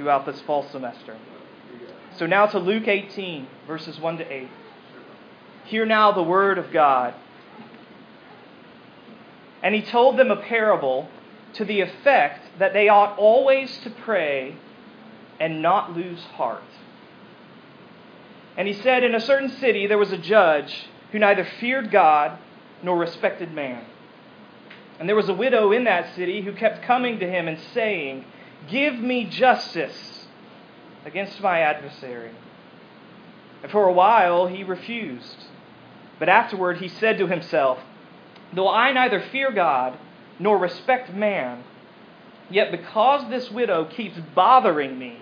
[0.00, 1.14] throughout this fall semester.
[2.16, 4.48] So now to Luke 18, verses 1 to 8.
[5.66, 7.14] Hear now the word of God.
[9.62, 11.10] And he told them a parable
[11.52, 14.56] to the effect that they ought always to pray
[15.38, 16.62] and not lose heart.
[18.56, 22.38] And he said, In a certain city there was a judge who neither feared God
[22.82, 23.84] nor respected man.
[24.98, 28.24] And there was a widow in that city who kept coming to him and saying,
[28.68, 30.26] Give me justice
[31.04, 32.32] against my adversary.
[33.62, 35.44] And for a while he refused.
[36.18, 37.78] But afterward he said to himself,
[38.52, 39.98] Though I neither fear God
[40.38, 41.64] nor respect man,
[42.50, 45.18] yet because this widow keeps bothering me,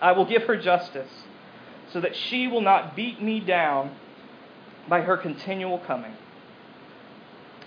[0.00, 1.10] I will give her justice,
[1.92, 3.94] so that she will not beat me down
[4.88, 6.14] by her continual coming.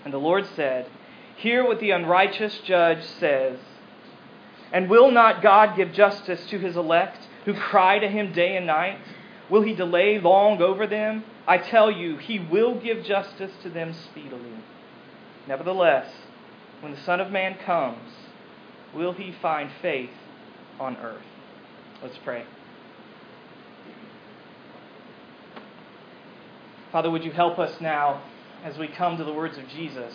[0.04, 0.88] And the Lord said,
[1.36, 3.58] Hear what the unrighteous judge says.
[4.72, 8.66] And will not God give justice to his elect, who cry to him day and
[8.66, 8.98] night?
[9.48, 11.24] Will he delay long over them?
[11.46, 14.52] I tell you, he will give justice to them speedily.
[15.46, 16.12] Nevertheless,
[16.80, 18.12] when the Son of Man comes,
[18.94, 20.10] will he find faith
[20.78, 21.24] on earth?
[22.02, 22.44] Let's pray.
[26.92, 28.22] Father, would you help us now
[28.64, 30.14] as we come to the words of Jesus?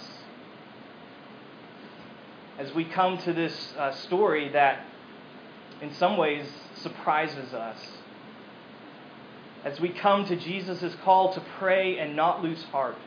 [2.59, 4.85] As we come to this uh, story that,
[5.81, 7.77] in some ways, surprises us
[9.63, 12.97] as we come to Jesus' call to pray and not lose heart.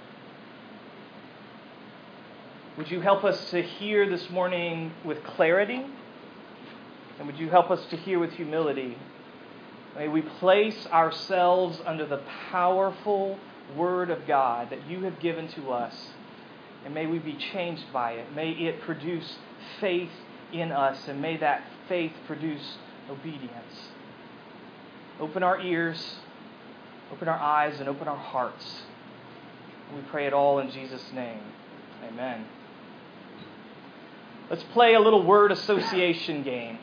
[2.79, 5.85] Would you help us to hear this morning with clarity?
[7.19, 8.97] And would you help us to hear with humility?
[9.95, 13.39] May we place ourselves under the powerful
[13.75, 15.95] Word of God that you have given to us.
[16.85, 18.35] And may we be changed by it.
[18.35, 19.37] May it produce
[19.81, 20.11] faith
[20.53, 21.09] in us.
[21.09, 22.77] And may that faith produce
[23.11, 23.91] obedience.
[25.21, 26.17] Open our ears
[27.13, 28.83] Open our eyes and open our hearts.
[29.95, 31.41] We pray it all in Jesus' name.
[32.05, 32.45] Amen.
[34.51, 36.79] Let's play a little word association game.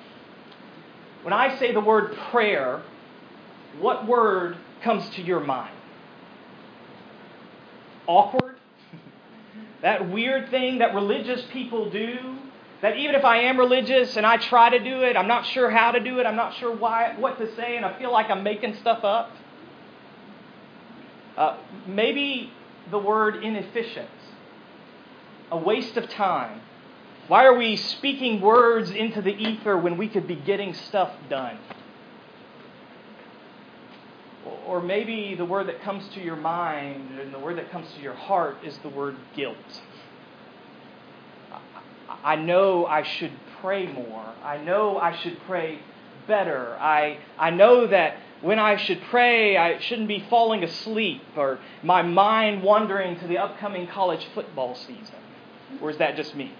[1.24, 2.81] When I say the word prayer,
[3.80, 5.75] what word comes to your mind?
[8.08, 8.53] Awkward?
[9.84, 12.38] That weird thing that religious people do?
[12.82, 15.70] That even if I am religious and I try to do it, I'm not sure
[15.70, 18.30] how to do it, I'm not sure why, what to say, and I feel like
[18.30, 19.32] I'm making stuff up?
[21.38, 21.58] Uh,
[21.88, 22.52] maybe
[22.92, 24.10] the word inefficient,
[25.52, 26.62] a waste of time.
[27.28, 31.58] Why are we speaking words into the ether when we could be getting stuff done?
[34.68, 38.02] Or maybe the word that comes to your mind and the word that comes to
[38.02, 39.58] your heart is the word guilt.
[42.24, 44.34] I know I should pray more.
[44.44, 45.80] I know I should pray
[46.28, 46.76] better.
[46.80, 52.02] I, I know that when I should pray, I shouldn't be falling asleep or my
[52.02, 55.16] mind wandering to the upcoming college football season.
[55.81, 56.54] Or is that just me?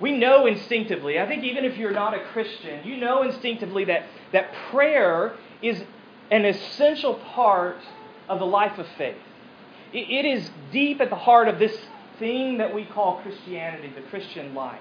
[0.00, 4.06] We know instinctively, I think even if you're not a Christian, you know instinctively that,
[4.32, 5.82] that prayer is
[6.30, 7.76] an essential part
[8.28, 9.16] of the life of faith.
[9.92, 11.76] it, it is deep at the heart of this
[12.18, 14.80] thing that we call Christianity, the Christian life.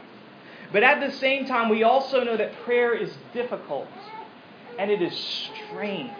[0.71, 3.87] But at the same time, we also know that prayer is difficult
[4.77, 6.11] and it is strange.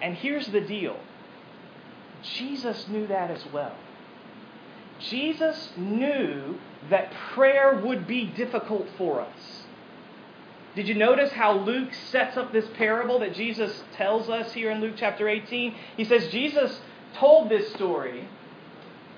[0.00, 0.96] And here's the deal
[2.22, 3.74] Jesus knew that as well.
[4.98, 6.58] Jesus knew
[6.90, 9.62] that prayer would be difficult for us.
[10.74, 14.80] Did you notice how Luke sets up this parable that Jesus tells us here in
[14.80, 15.74] Luke chapter 18?
[15.96, 16.80] He says Jesus
[17.14, 18.28] told this story.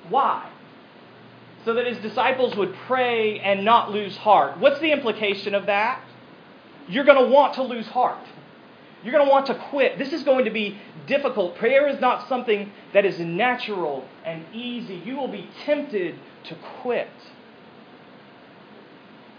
[0.09, 0.49] Why?
[1.65, 4.59] so that his disciples would pray and not lose heart.
[4.59, 6.03] What's the implication of that?
[6.89, 8.25] You're going to want to lose heart.
[9.03, 9.99] You're going to want to quit.
[9.99, 10.79] This is going to be
[11.09, 11.57] difficult.
[11.57, 14.95] Prayer is not something that is natural and easy.
[14.95, 17.09] You will be tempted to quit.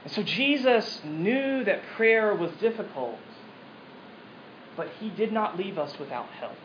[0.04, 3.20] And so Jesus knew that prayer was difficult,
[4.76, 6.58] but he did not leave us without help.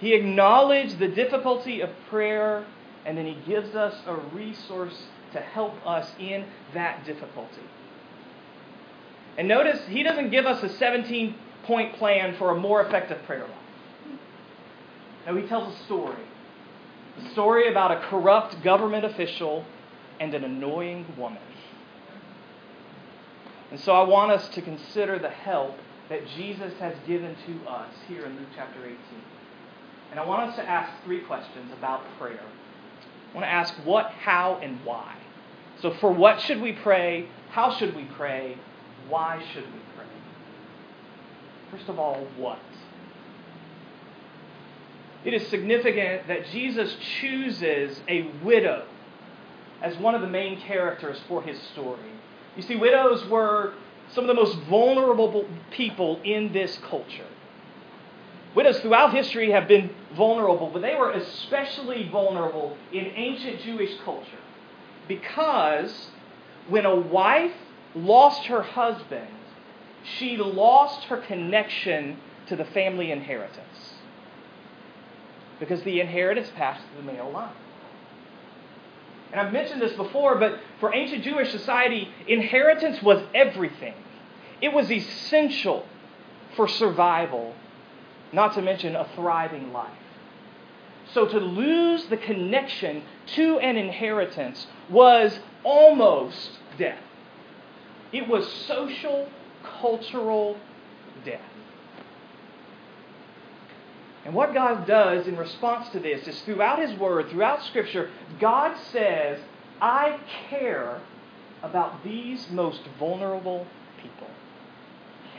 [0.00, 2.64] He acknowledged the difficulty of prayer
[3.04, 6.44] and then He gives us a resource to help us in
[6.74, 7.62] that difficulty.
[9.38, 11.34] And notice, He doesn't give us a 17
[11.64, 14.18] point plan for a more effective prayer life.
[15.26, 16.22] Now, He tells a story.
[17.18, 19.64] A story about a corrupt government official
[20.20, 21.42] and an annoying woman.
[23.70, 25.76] And so I want us to consider the help
[26.08, 28.96] that Jesus has given to us here in Luke chapter 18.
[30.10, 32.40] And I want us to ask three questions about prayer.
[33.30, 35.16] I want to ask what, how, and why.
[35.80, 37.28] So, for what should we pray?
[37.50, 38.56] How should we pray?
[39.08, 39.89] Why should we pray?
[41.70, 42.58] First of all, what?
[45.24, 48.86] It is significant that Jesus chooses a widow
[49.82, 52.12] as one of the main characters for his story.
[52.56, 53.74] You see, widows were
[54.12, 57.26] some of the most vulnerable people in this culture.
[58.54, 64.26] Widows throughout history have been vulnerable, but they were especially vulnerable in ancient Jewish culture
[65.06, 66.08] because
[66.68, 67.52] when a wife
[67.94, 69.28] lost her husband,
[70.04, 73.94] she lost her connection to the family inheritance
[75.58, 77.52] because the inheritance passed through the male line.
[79.30, 83.94] And I've mentioned this before, but for ancient Jewish society, inheritance was everything.
[84.60, 85.86] It was essential
[86.56, 87.54] for survival,
[88.32, 89.92] not to mention a thriving life.
[91.12, 93.02] So to lose the connection
[93.34, 97.02] to an inheritance was almost death.
[98.12, 99.28] It was social,
[99.80, 100.56] cultural
[101.24, 101.40] death.
[104.24, 108.76] And what God does in response to this is throughout His Word, throughout Scripture, God
[108.92, 109.40] says,
[109.80, 111.00] I care
[111.62, 113.66] about these most vulnerable
[114.02, 114.28] people.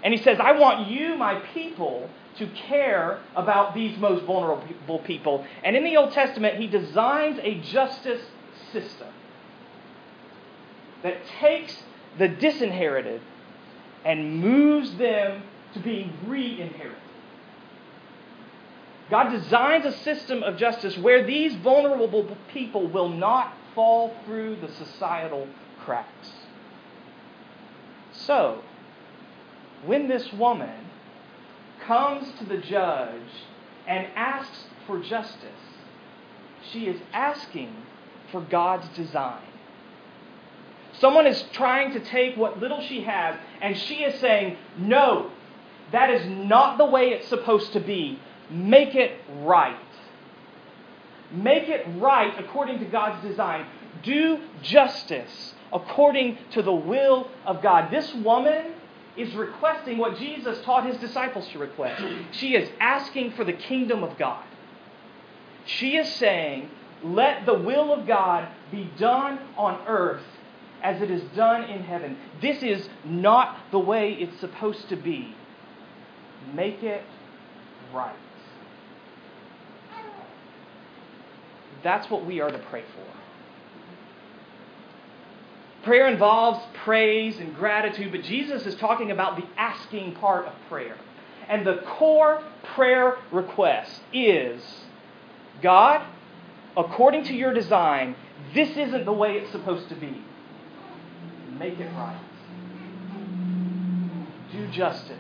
[0.03, 5.45] And He says, I want you, my people, to care about these most vulnerable people.
[5.63, 8.23] And in the Old Testament, He designs a justice
[8.71, 9.09] system
[11.03, 11.83] that takes
[12.18, 13.21] the disinherited
[14.06, 15.44] and moves them
[15.74, 16.98] to being re inherited.
[19.09, 24.69] God designs a system of justice where these vulnerable people will not fall through the
[24.69, 25.48] societal
[25.83, 26.31] cracks.
[28.13, 28.62] So,
[29.86, 30.88] when this woman
[31.86, 33.21] comes to the judge
[33.88, 35.50] and asks for justice,
[36.71, 37.75] she is asking
[38.31, 39.50] for God's design.
[41.01, 45.31] Someone is trying to take what little she has, and she is saying, No,
[45.92, 48.19] that is not the way it's supposed to be.
[48.51, 49.75] Make it right.
[51.31, 53.65] Make it right according to God's design.
[54.03, 57.89] Do justice according to the will of God.
[57.89, 58.74] This woman
[59.18, 62.04] is requesting what Jesus taught his disciples to request.
[62.31, 64.44] She is asking for the kingdom of God.
[65.65, 66.69] She is saying,
[67.04, 70.21] Let the will of God be done on earth
[70.81, 72.18] as it is done in heaven.
[72.42, 75.36] This is not the way it's supposed to be.
[76.54, 77.04] Make it
[77.94, 78.16] right.
[81.83, 83.12] That's what we are to pray for.
[85.83, 90.95] Prayer involves praise and gratitude, but Jesus is talking about the asking part of prayer.
[91.50, 92.44] And the core
[92.75, 94.62] prayer request is
[95.62, 96.06] God,
[96.78, 98.16] according to your design,
[98.54, 100.22] this isn't the way it's supposed to be.
[101.62, 102.19] Make it right.
[104.52, 105.16] Do justice.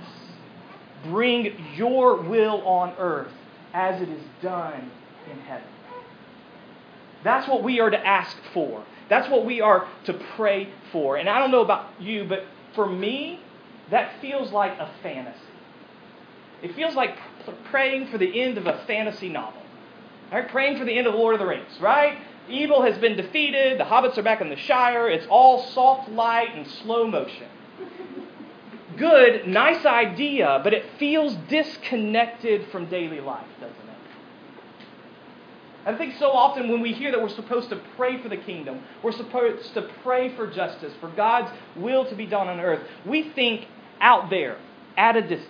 [1.03, 3.31] Bring your will on earth
[3.75, 4.89] as it is done
[5.31, 5.67] in heaven.
[7.23, 8.83] That's what we are to ask for.
[9.07, 11.15] That's what we are to pray for.
[11.17, 13.39] And I don't know about you, but for me,
[13.91, 15.37] that feels like a fantasy.
[16.63, 17.19] It feels like
[17.65, 19.61] praying for the end of a fantasy novel.
[20.31, 20.49] Right?
[20.49, 22.17] Praying for the end of Lord of the Rings, right?
[22.51, 26.53] Evil has been defeated, the hobbits are back in the Shire, it's all soft light
[26.53, 27.47] and slow motion.
[28.97, 33.95] Good, nice idea, but it feels disconnected from daily life, doesn't it?
[35.85, 38.81] I think so often when we hear that we're supposed to pray for the kingdom,
[39.01, 43.23] we're supposed to pray for justice, for God's will to be done on earth, we
[43.23, 43.65] think
[43.99, 44.57] out there,
[44.97, 45.47] at a distance.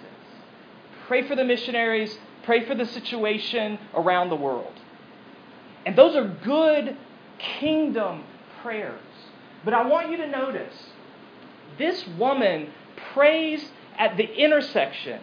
[1.08, 4.74] Pray for the missionaries, pray for the situation around the world.
[5.86, 6.96] And those are good
[7.60, 8.24] kingdom
[8.62, 9.02] prayers.
[9.64, 10.74] But I want you to notice
[11.78, 12.72] this woman
[13.14, 15.20] prays at the intersection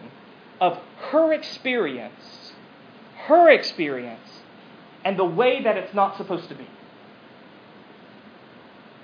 [0.59, 0.79] of
[1.11, 2.53] her experience,
[3.25, 4.41] her experience,
[5.05, 6.67] and the way that it's not supposed to be.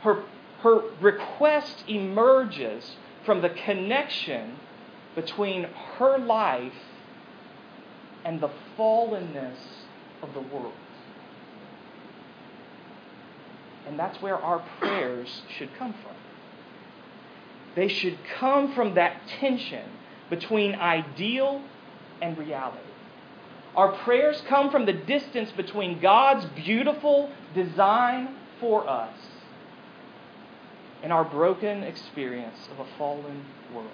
[0.02, 0.24] Her,
[0.62, 2.96] her request emerges
[3.26, 4.58] from the connection
[5.16, 5.64] between
[5.98, 6.74] her life
[8.26, 9.58] and the fallenness
[10.22, 10.74] of the world.
[13.88, 16.16] And that's where our prayers should come from.
[17.76, 19.84] They should come from that tension
[20.30, 21.62] between ideal
[22.22, 22.80] and reality.
[23.76, 29.14] Our prayers come from the distance between God's beautiful design for us
[31.04, 33.90] and our broken experience of a fallen world.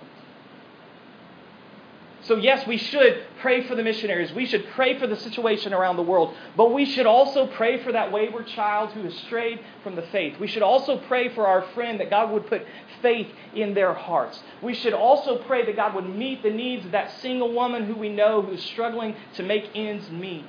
[2.23, 4.31] So, yes, we should pray for the missionaries.
[4.31, 6.35] We should pray for the situation around the world.
[6.55, 10.39] But we should also pray for that wayward child who has strayed from the faith.
[10.39, 12.61] We should also pray for our friend that God would put
[13.01, 14.39] faith in their hearts.
[14.61, 17.95] We should also pray that God would meet the needs of that single woman who
[17.95, 20.45] we know who's struggling to make ends meet.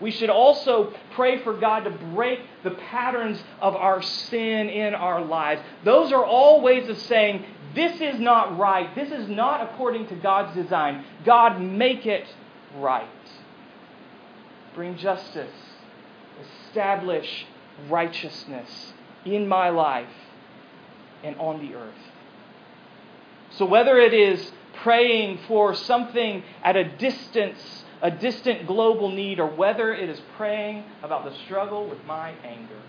[0.00, 5.24] We should also pray for God to break the patterns of our sin in our
[5.24, 5.62] lives.
[5.84, 7.44] Those are all ways of saying,
[7.76, 8.92] this is not right.
[8.94, 11.04] This is not according to God's design.
[11.24, 12.26] God, make it
[12.76, 13.06] right.
[14.74, 15.54] Bring justice.
[16.68, 17.46] Establish
[17.88, 18.92] righteousness
[19.24, 20.08] in my life
[21.22, 21.94] and on the earth.
[23.50, 24.52] So, whether it is
[24.82, 30.84] praying for something at a distance a distant global need, or whether it is praying
[31.02, 32.80] about the struggle with my anger.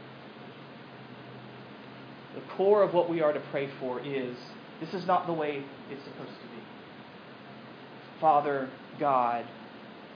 [2.35, 4.35] The core of what we are to pray for is
[4.79, 6.63] this is not the way it's supposed to be.
[8.19, 8.69] Father
[8.99, 9.45] God,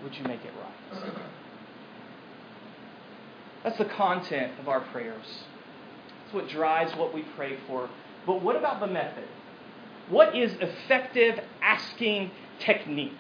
[0.04, 1.14] would you make it right?
[3.64, 5.26] That's the content of our prayers.
[6.24, 7.90] That's what drives what we pray for.
[8.26, 9.28] But what about the method?
[10.10, 13.12] What is effective asking technique?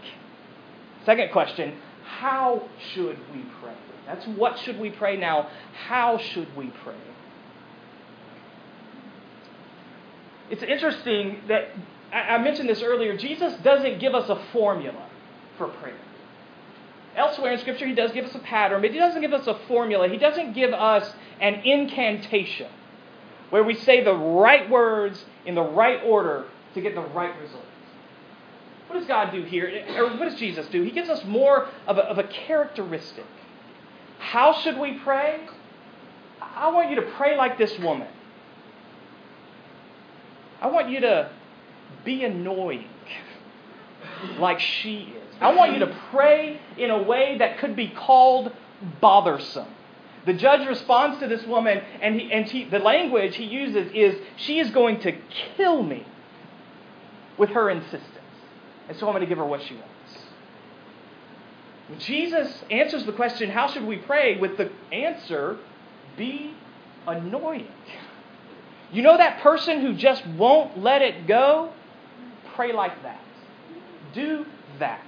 [1.06, 3.76] Second question How should we pray?
[4.06, 5.50] That's what should we pray now.
[5.88, 6.96] How should we pray?
[10.52, 11.70] It's interesting that
[12.14, 13.16] I mentioned this earlier.
[13.16, 15.08] Jesus doesn't give us a formula
[15.58, 15.98] for prayer.
[17.16, 19.58] Elsewhere in Scripture, he does give us a pattern, but he doesn't give us a
[19.68, 20.10] formula.
[20.10, 22.70] He doesn't give us an incantation
[23.50, 27.66] where we say the right words in the right order to get the right result.
[28.88, 29.86] What does God do here?
[29.96, 30.84] Or what does Jesus do?
[30.84, 33.26] He gives us more of a, of a characteristic.
[34.20, 35.48] How should we pray?
[36.42, 38.08] I want you to pray like this woman.
[40.62, 41.32] I want you to
[42.06, 42.88] be annoying
[44.40, 45.36] like she is.
[45.40, 48.52] I want you to pray in a way that could be called
[49.02, 49.68] bothersome.
[50.26, 54.22] The judge responds to this woman, and, he, and he, the language he uses is,
[54.38, 55.14] She is going to
[55.58, 56.06] kill me
[57.40, 58.06] with her insistence.
[58.88, 59.88] And so I'm going to give her what she wants.
[62.06, 64.38] Jesus answers the question, How should we pray?
[64.38, 65.58] with the answer,
[66.18, 66.54] Be
[67.08, 67.68] annoying.
[68.92, 71.72] You know that person who just won't let it go?
[72.56, 73.22] Pray like that.
[74.14, 74.46] Do
[74.80, 75.06] that.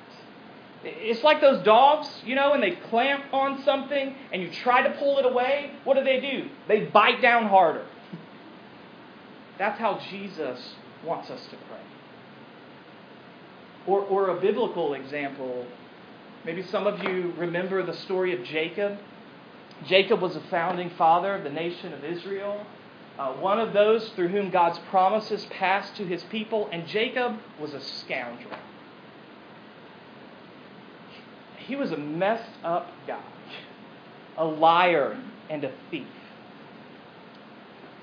[0.86, 4.90] It's like those dogs, you know, and they clamp on something and you try to
[4.98, 5.72] pull it away.
[5.86, 6.50] What do they do?
[6.68, 7.86] They bite down harder.
[9.58, 10.76] That's how Jesus
[11.06, 11.80] wants us to pray.
[13.86, 15.66] Or, or a biblical example,
[16.46, 18.98] maybe some of you remember the story of Jacob.
[19.86, 22.66] Jacob was a founding father of the nation of Israel,
[23.18, 27.74] uh, one of those through whom God's promises passed to his people, and Jacob was
[27.74, 28.58] a scoundrel.
[31.58, 33.24] He was a messed up guy,
[34.38, 35.18] a liar,
[35.50, 36.08] and a thief.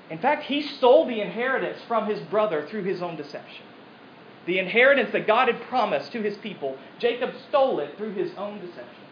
[0.09, 3.65] In fact, he stole the inheritance from his brother through his own deception.
[4.45, 8.59] The inheritance that God had promised to his people, Jacob stole it through his own
[8.59, 9.03] deception.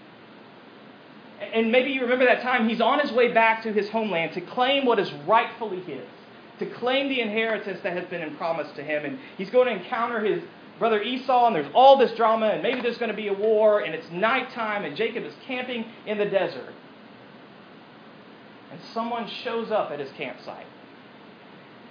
[1.39, 4.41] And maybe you remember that time he's on his way back to his homeland to
[4.41, 6.05] claim what is rightfully his,
[6.59, 9.05] to claim the inheritance that has been promised to him.
[9.05, 10.43] And he's going to encounter his
[10.79, 13.79] brother Esau, and there's all this drama, and maybe there's going to be a war,
[13.79, 16.73] and it's nighttime, and Jacob is camping in the desert.
[18.71, 20.65] And someone shows up at his campsite.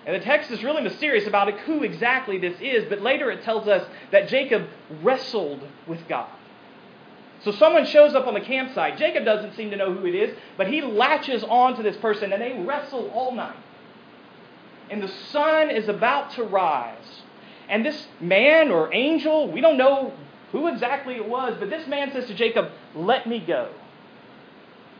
[0.06, 3.68] And the text is really mysterious about who exactly this is, but later it tells
[3.68, 4.66] us that Jacob
[5.02, 6.30] wrestled with God.
[7.44, 8.98] So someone shows up on the campsite.
[8.98, 12.32] Jacob doesn't seem to know who it is, but he latches on to this person
[12.32, 13.56] and they wrestle all night.
[14.90, 17.22] And the sun is about to rise.
[17.68, 20.12] And this man or angel, we don't know
[20.52, 23.70] who exactly it was, but this man says to Jacob, Let me go.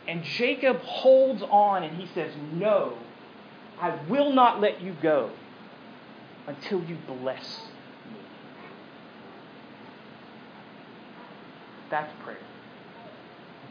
[0.07, 2.99] And Jacob holds on and he says, No,
[3.80, 5.30] I will not let you go
[6.47, 7.62] until you bless
[8.11, 8.21] me.
[11.90, 12.38] That's prayer.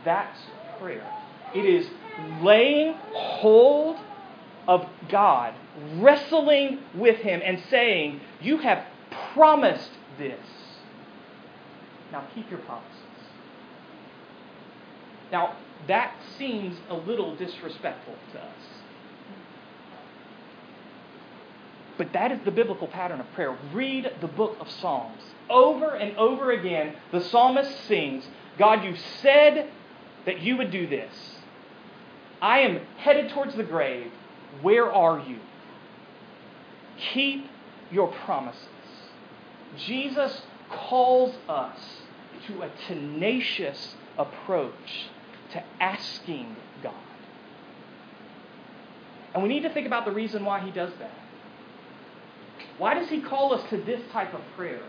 [0.06, 0.40] That's
[0.80, 1.10] prayer.
[1.56, 1.88] It is
[2.42, 3.98] laying hold
[4.68, 5.54] of God,
[5.96, 8.86] wrestling with Him, and saying, You have
[9.34, 10.40] promised this.
[12.12, 12.94] Now keep your promises.
[15.32, 15.58] Now,
[15.88, 18.50] that seems a little disrespectful to us.
[21.98, 23.58] But that is the biblical pattern of prayer.
[23.74, 25.22] Read the book of Psalms.
[25.50, 28.28] Over and over again, the psalmist sings,
[28.58, 29.70] God, you said
[30.26, 31.14] that you would do this.
[32.42, 34.12] I am headed towards the grave.
[34.62, 35.40] Where are you?
[37.14, 37.48] Keep
[37.92, 38.68] your promises.
[39.78, 41.80] Jesus calls us
[42.48, 45.08] to a tenacious approach
[45.54, 46.94] to asking God.
[49.34, 51.14] And we need to think about the reason why he does that.
[52.78, 54.84] Why does he call us to this type of prayer?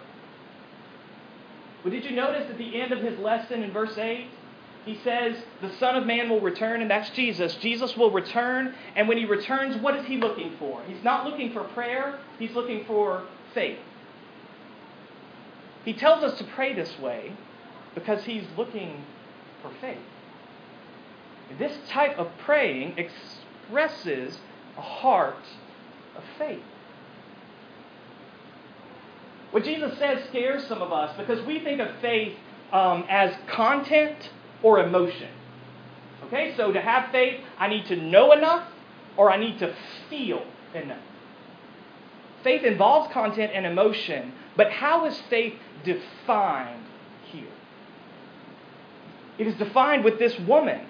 [1.82, 4.26] Well, did you notice at the end of his lesson in verse 8?
[4.84, 7.54] He says, The Son of Man will return, and that's Jesus.
[7.56, 10.82] Jesus will return, and when he returns, what is he looking for?
[10.86, 13.78] He's not looking for prayer, he's looking for faith.
[15.84, 17.32] He tells us to pray this way
[17.94, 19.04] because he's looking
[19.62, 19.98] for faith.
[21.58, 24.38] This type of praying expresses
[24.76, 25.44] a heart
[26.16, 26.62] of faith.
[29.50, 32.36] What Jesus says scares some of us because we think of faith
[32.72, 34.30] um, as content
[34.62, 35.30] or emotion.
[36.24, 38.68] Okay, so to have faith, I need to know enough
[39.16, 39.74] or I need to
[40.10, 40.42] feel
[40.74, 41.02] enough.
[42.44, 46.84] Faith involves content and emotion, but how is faith defined
[47.24, 47.48] here?
[49.38, 50.86] It is defined with this woman.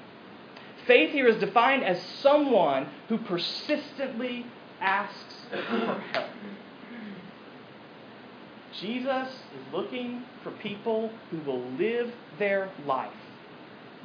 [0.87, 4.47] Faith here is defined as someone who persistently
[4.81, 6.31] asks for help.
[8.81, 13.11] Jesus is looking for people who will live their life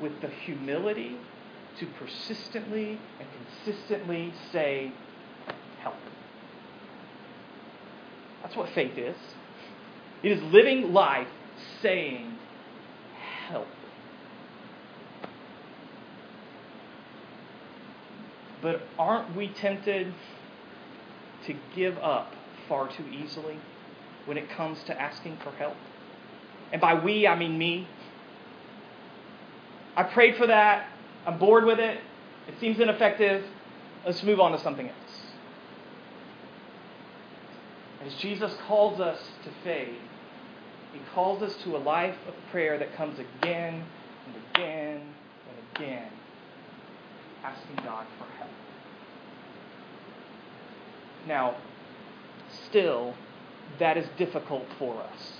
[0.02, 1.16] with the humility
[1.80, 3.28] to persistently and
[3.66, 4.92] consistently say,
[5.82, 5.96] Help.
[8.42, 9.16] That's what faith is.
[10.24, 11.28] It is living life
[11.82, 12.38] saying,
[13.48, 13.68] Help.
[18.62, 20.14] But aren't we tempted
[21.46, 22.34] to give up
[22.68, 23.60] far too easily
[24.26, 25.76] when it comes to asking for help?
[26.72, 27.88] And by we, I mean me.
[29.96, 30.88] I prayed for that.
[31.26, 32.00] I'm bored with it.
[32.48, 33.46] It seems ineffective.
[34.06, 35.22] Let's move on to something else.
[38.06, 39.96] As Jesus calls us to faith,
[40.92, 43.84] he calls us to a life of prayer that comes again
[44.26, 46.10] and again and again,
[47.44, 48.52] asking God for help.
[51.28, 51.56] Now,
[52.68, 53.16] still,
[53.80, 55.34] that is difficult for us.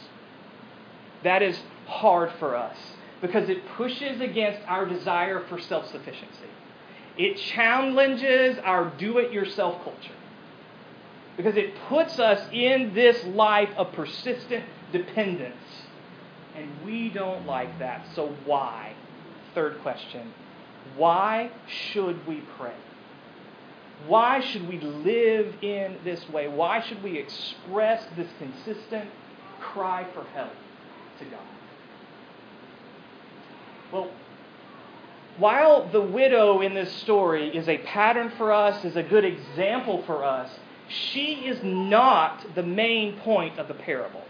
[1.24, 2.78] That is hard for us
[3.22, 6.50] because it pushes against our desire for self sufficiency.
[7.18, 10.16] It challenges our do it yourself culture
[11.38, 15.56] because it puts us in this life of persistent dependence.
[16.56, 18.06] And we don't like that.
[18.16, 18.94] So, why?
[19.56, 20.34] Third question
[20.98, 22.76] why should we pray?
[24.08, 26.48] Why should we live in this way?
[26.48, 29.10] Why should we express this consistent
[29.60, 30.54] cry for help
[31.20, 31.40] to God?
[33.92, 34.12] Well,
[35.38, 40.04] while the widow in this story is a pattern for us, is a good example
[40.06, 40.50] for us,
[40.88, 44.24] she is not the main point of the parable.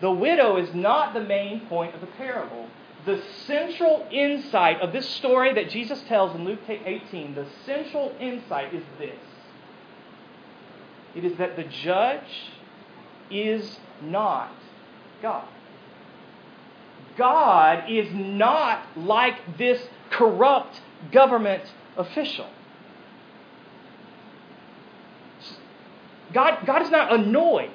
[0.00, 2.68] The widow is not the main point of the parable.
[3.06, 8.74] The central insight of this story that Jesus tells in Luke 18, the central insight
[8.74, 9.16] is this
[11.14, 12.50] it is that the judge
[13.30, 14.52] is not
[15.22, 15.48] God.
[17.16, 21.62] God is not like this corrupt government
[21.96, 22.48] official.
[26.34, 27.70] God, God is not annoyed.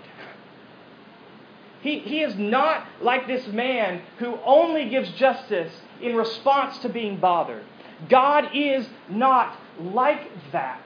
[1.82, 7.18] He, he is not like this man who only gives justice in response to being
[7.18, 7.64] bothered.
[8.10, 10.82] God is not like that.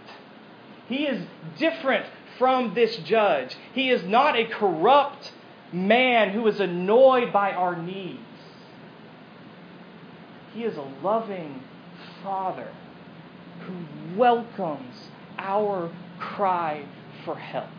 [0.88, 1.26] He is
[1.58, 2.06] different
[2.38, 3.56] from this judge.
[3.74, 5.34] He is not a corrupt
[5.72, 8.20] man who is annoyed by our needs.
[10.54, 11.64] He is a loving
[12.24, 12.72] Father
[13.62, 16.86] who welcomes our cry
[17.26, 17.70] for help.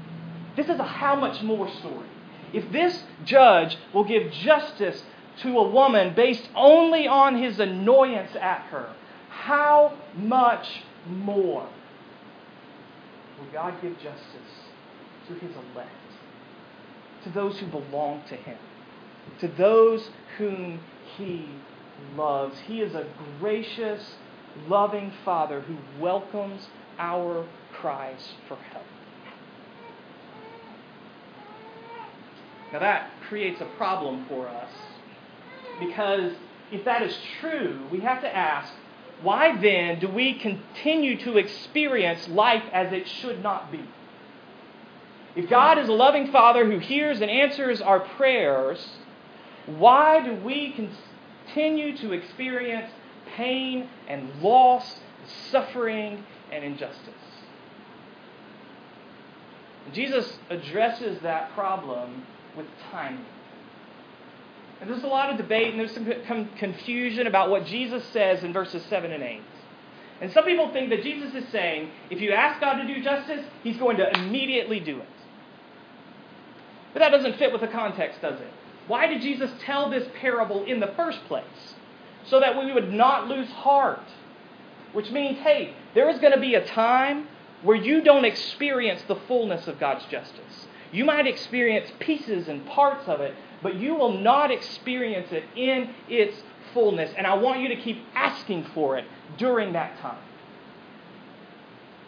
[0.56, 2.08] This is a how much more story.
[2.52, 5.02] If this judge will give justice
[5.42, 8.88] to a woman based only on his annoyance at her,
[9.30, 11.66] how much more
[13.38, 14.70] will God give justice
[15.28, 15.90] to his elect,
[17.24, 18.58] to those who belong to him,
[19.40, 20.80] to those whom
[21.16, 21.48] he
[22.16, 22.58] loves.
[22.60, 23.06] He is a
[23.40, 24.16] gracious,
[24.68, 28.84] loving Father who welcomes our cries for help.
[32.72, 34.70] Now, that creates a problem for us
[35.78, 36.32] because
[36.72, 38.72] if that is true, we have to ask
[39.22, 43.82] why then do we continue to experience life as it should not be?
[45.34, 48.96] If God is a loving Father who hears and answers our prayers,
[49.66, 52.90] why do we continue to experience
[53.36, 54.96] pain and loss,
[55.50, 57.14] suffering and injustice?
[59.92, 62.26] Jesus addresses that problem
[62.56, 63.24] with timing.
[64.80, 65.94] And there's a lot of debate and there's
[66.26, 69.40] some confusion about what Jesus says in verses 7 and 8.
[70.20, 73.44] And some people think that Jesus is saying, if you ask God to do justice,
[73.62, 75.08] he's going to immediately do it.
[76.92, 78.50] But that doesn't fit with the context, does it?
[78.86, 81.44] Why did Jesus tell this parable in the first place?
[82.26, 84.00] So that we would not lose heart.
[84.92, 87.28] Which means, hey, there is going to be a time
[87.62, 90.66] where you don't experience the fullness of God's justice.
[90.96, 95.90] You might experience pieces and parts of it, but you will not experience it in
[96.08, 97.12] its fullness.
[97.18, 99.04] And I want you to keep asking for it
[99.36, 100.24] during that time.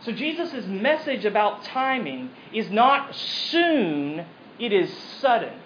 [0.01, 4.25] So Jesus' message about timing is not soon,
[4.59, 5.61] it is sudden.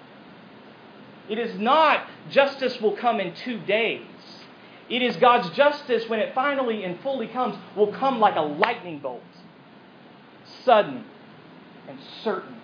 [1.28, 4.02] It is not justice will come in two days.
[4.90, 8.98] It is God's justice when it finally and fully comes will come like a lightning
[8.98, 9.22] bolt.
[10.64, 11.04] Sudden
[11.86, 12.61] and certain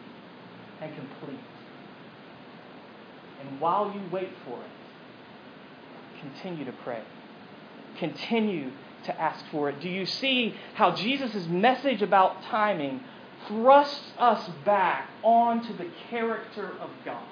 [0.81, 1.41] and complete.
[3.41, 4.71] And while you wait for it,
[6.21, 7.03] continue to pray.
[7.99, 8.71] Continue
[9.05, 9.81] to ask for it.
[9.81, 13.01] Do you see how Jesus' message about timing
[13.47, 17.23] thrusts us back onto the character of God?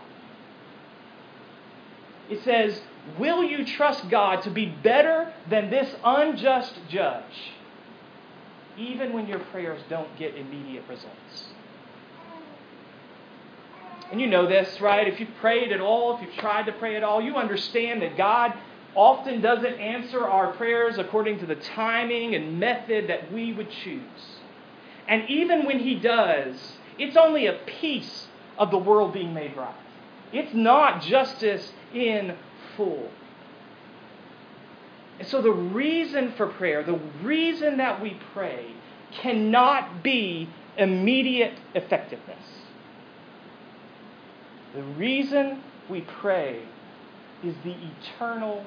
[2.29, 2.81] It says,
[3.19, 7.53] Will you trust God to be better than this unjust judge,
[8.77, 11.47] even when your prayers don't get immediate results?
[14.11, 15.09] And you know this, right?
[15.09, 18.17] If you've prayed at all, if you've tried to pray at all, you understand that
[18.17, 18.53] God
[18.95, 24.41] often doesn't answer our prayers according to the timing and method that we would choose.
[25.09, 29.75] And even when He does, it's only a piece of the world being made right.
[30.33, 32.37] It's not justice in
[32.77, 33.11] full.
[35.19, 38.73] And so the reason for prayer, the reason that we pray,
[39.13, 42.56] cannot be immediate effectiveness.
[44.77, 46.61] The reason we pray
[47.43, 48.63] is the eternal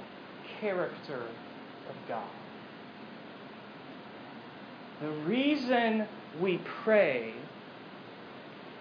[0.59, 1.21] character
[1.87, 2.27] of God.
[5.01, 6.07] The reason
[6.41, 7.35] we pray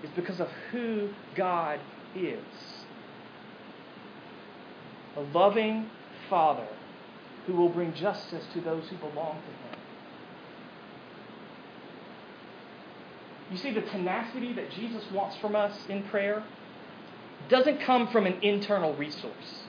[0.02, 1.80] is because of who God
[2.16, 2.38] is
[5.14, 5.90] a loving
[6.30, 6.66] Father
[7.46, 9.78] who will bring justice to those who belong to Him.
[13.50, 16.42] You see, the tenacity that Jesus wants from us in prayer
[17.48, 19.62] doesn't come from an internal resource.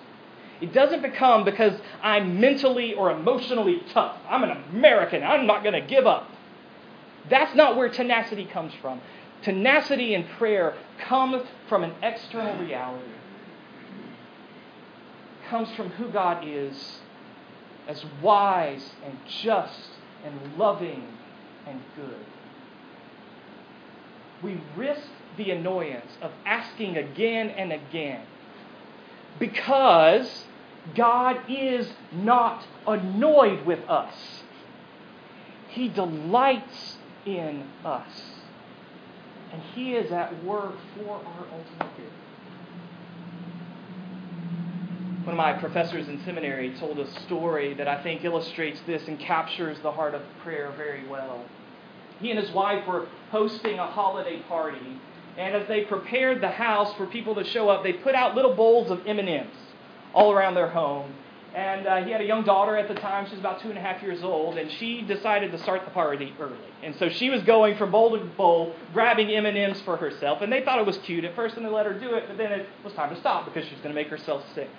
[0.62, 4.18] It doesn't become because I'm mentally or emotionally tough.
[4.28, 5.24] I'm an American.
[5.24, 6.30] I'm not going to give up.
[7.30, 9.02] That's not where tenacity comes from.
[9.42, 13.06] Tenacity in prayer comes from an external reality.
[15.42, 17.00] It comes from who God is
[17.88, 19.92] as wise and just
[20.26, 21.08] and loving
[21.66, 22.26] and good.
[24.44, 25.08] We risk
[25.40, 28.22] the annoyance of asking again and again
[29.40, 30.46] because
[30.96, 34.14] God is not annoyed with us.
[35.70, 38.10] He delights in us.
[39.52, 42.12] And He is at work for our ultimate good.
[45.26, 49.20] One of my professors in seminary told a story that I think illustrates this and
[49.20, 51.46] captures the heart of prayer very well.
[52.20, 55.00] He and his wife were hosting a holiday party,
[55.40, 58.56] and as they prepared the house for people to show up, they put out little
[58.56, 59.48] bowls of M&Ms
[60.14, 61.14] all around their home.
[61.56, 63.26] And uh, he had a young daughter at the time.
[63.26, 65.92] She was about two and a half years old, and she decided to start the
[65.92, 66.58] party early.
[66.84, 70.42] And so she was going from bowl to bowl, grabbing M&Ms for herself.
[70.42, 72.26] And they thought it was cute at first, and they let her do it.
[72.28, 74.70] But then it was time to stop because she was going to make herself sick.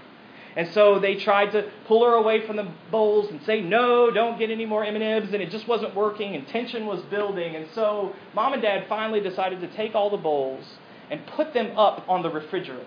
[0.56, 4.38] And so they tried to pull her away from the bowls and say, "No, don't
[4.38, 7.54] get any more M&Ms." And it just wasn't working, and tension was building.
[7.54, 10.78] And so mom and dad finally decided to take all the bowls
[11.10, 12.84] and put them up on the refrigerator,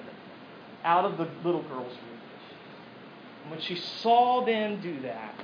[0.83, 2.19] out of the little girl's room.
[3.43, 5.35] And when she saw them do that,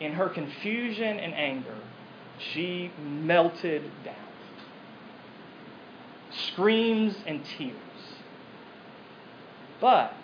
[0.00, 1.76] in her confusion and anger,
[2.38, 4.14] she melted down.
[6.30, 7.74] Screams and tears.
[9.80, 10.14] But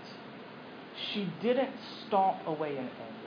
[1.13, 1.71] she didn't
[2.07, 3.27] stomp away in anger.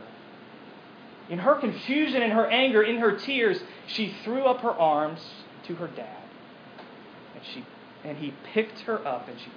[1.29, 5.19] In her confusion in her anger, in her tears, she threw up her arms
[5.67, 6.23] to her dad.
[7.35, 7.63] And she
[8.03, 9.51] and he picked her up and she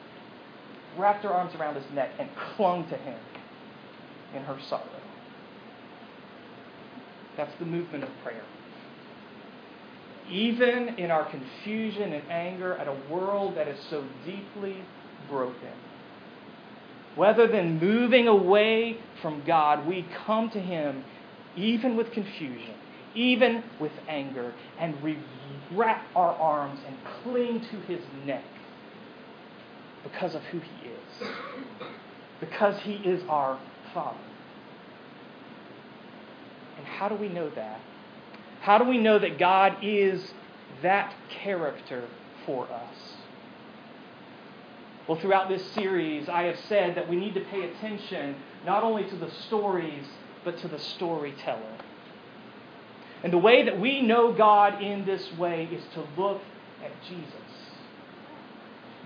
[0.99, 3.19] wrapped her arms around his neck and clung to him
[4.35, 4.83] in her sorrow.
[7.37, 8.45] That's the movement of prayer.
[10.31, 14.77] Even in our confusion and anger at a world that is so deeply
[15.29, 15.73] broken,
[17.17, 21.05] rather than moving away from God, we come to Him
[21.57, 22.75] even with confusion,
[23.15, 25.19] even with anger, and we
[25.73, 28.45] wrap our arms and cling to His neck
[30.03, 31.29] because of who He is.
[32.41, 33.59] because He is our
[33.95, 34.19] Father.
[36.79, 37.81] And how do we know that?
[38.61, 40.33] How do we know that God is
[40.83, 42.09] that character
[42.47, 43.12] for us?
[45.09, 49.05] Well, throughout this series, I have said that we need to pay attention not only
[49.05, 50.05] to the stories,
[50.45, 51.77] but to the storyteller.
[53.25, 56.41] And the way that we know God in this way is to look
[56.85, 57.35] at Jesus.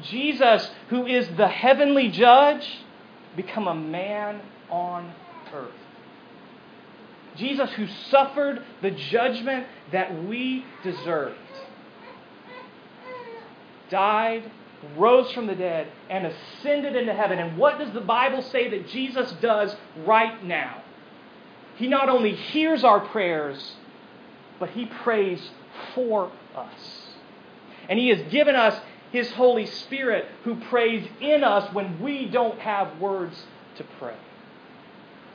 [0.02, 2.66] Jesus, who is the heavenly judge,
[3.35, 5.14] become a man on
[5.54, 5.72] earth.
[7.37, 11.37] Jesus, who suffered the judgment that we deserved,
[13.90, 14.50] died,
[14.97, 17.39] rose from the dead, and ascended into heaven.
[17.39, 20.83] And what does the Bible say that Jesus does right now?
[21.77, 23.75] He not only hears our prayers,
[24.59, 25.51] but He prays
[25.95, 27.11] for us.
[27.89, 28.81] And He has given us
[29.12, 33.45] His Holy Spirit who prays in us when we don't have words
[33.77, 34.17] to pray.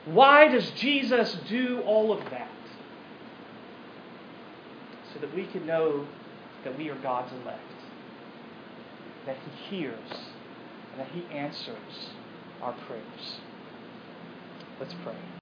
[0.05, 2.49] Why does Jesus do all of that?
[5.13, 6.07] So that we can know
[6.63, 7.70] that we are God's elect,
[9.25, 10.09] that He hears,
[10.91, 12.09] and that He answers
[12.61, 13.39] our prayers.
[14.79, 15.31] Let's pray.